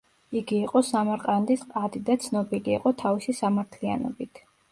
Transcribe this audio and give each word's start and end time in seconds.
იგი 0.37 0.55
იყო 0.67 0.79
სამარყანდის 0.87 1.65
ყადი 1.75 2.01
და 2.09 2.17
ცნობილი 2.25 2.75
იყო 2.79 2.95
თავისი 3.05 3.39
სამართლიანობით. 3.43 4.45